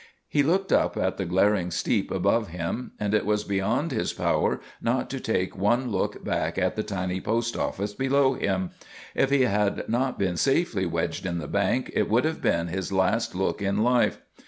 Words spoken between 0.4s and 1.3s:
looked up at the